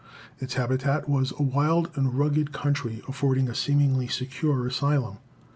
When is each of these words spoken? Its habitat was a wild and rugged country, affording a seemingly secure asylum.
Its 0.39 0.55
habitat 0.55 1.07
was 1.07 1.31
a 1.37 1.43
wild 1.43 1.91
and 1.93 2.15
rugged 2.15 2.51
country, 2.51 3.03
affording 3.07 3.47
a 3.47 3.53
seemingly 3.53 4.07
secure 4.07 4.65
asylum. 4.65 5.17